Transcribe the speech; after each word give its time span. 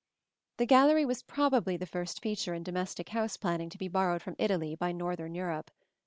The 0.57 0.65
gallery 0.65 1.05
was 1.05 1.21
probably 1.21 1.77
the 1.77 1.85
first 1.85 2.23
feature 2.23 2.55
in 2.55 2.63
domestic 2.63 3.09
house 3.09 3.37
planning 3.37 3.69
to 3.69 3.77
be 3.77 3.87
borrowed 3.87 4.23
from 4.23 4.35
Italy 4.39 4.73
by 4.75 4.91
northern 4.91 5.35
Europe. 5.35 5.69